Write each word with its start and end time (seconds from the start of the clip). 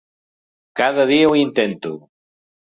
Cada 0.81 1.03
dia 1.11 1.27
ho 1.33 1.37
intento... 1.43 1.93